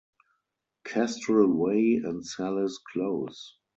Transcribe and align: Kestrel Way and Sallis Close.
Kestrel 0.83 1.53
Way 1.55 2.01
and 2.03 2.25
Sallis 2.25 2.79
Close. 2.91 3.57